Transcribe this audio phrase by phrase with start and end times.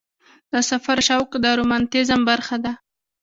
[0.51, 2.73] د سفر شوق د رومانتیزم برخه ده.